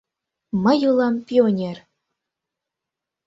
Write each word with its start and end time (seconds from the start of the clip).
Мый 0.63 0.79
улам 0.89 1.15
пионер. 1.27 1.77